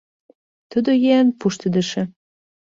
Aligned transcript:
Тудо 0.71 0.91
еҥ 1.17 1.25
пуштедыше. 1.39 2.03